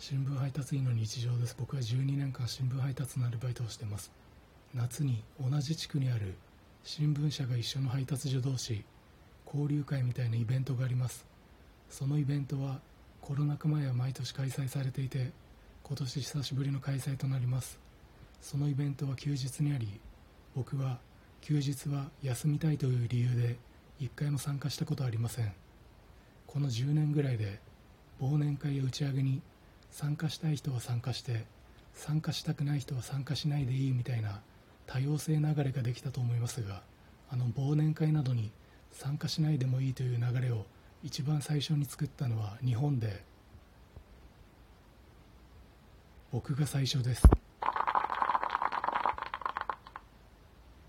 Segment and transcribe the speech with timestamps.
[0.00, 1.56] 新聞配達員の日常です。
[1.58, 4.12] 僕は12年間新聞配達のアルバイトをしてます。
[4.72, 6.34] 夏に同じ地区にある
[6.84, 8.84] 新聞社が一緒の配達所同士
[9.44, 11.26] 交流会みたいなイベントがあります。
[11.90, 12.78] そのイベントは
[13.20, 15.32] コロナ禍前は毎年開催されていて
[15.82, 17.80] 今年久しぶりの開催となります。
[18.40, 20.00] そのイベントは休日にあり
[20.54, 21.00] 僕は
[21.40, 23.56] 休日は休みたいという理由で
[23.98, 25.52] 一回も参加したことはありません。
[26.46, 27.58] この10年ぐらいで
[28.22, 29.42] 忘年会や打ち上げに
[29.98, 31.44] 参加したい人は参加して
[31.92, 34.42] 参加したくない人は参加しないでいいみたいな
[34.86, 36.82] 多様性流れができたと思いますが
[37.32, 38.52] あの忘年会などに
[38.92, 40.66] 参加しないでもいいという流れを
[41.02, 43.24] 一番最初に作ったのは日本で
[46.30, 47.24] 僕が最初です。